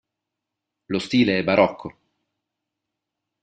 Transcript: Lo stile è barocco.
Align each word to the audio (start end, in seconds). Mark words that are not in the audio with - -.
Lo 0.87 0.97
stile 0.97 1.37
è 1.37 1.43
barocco. 1.43 1.95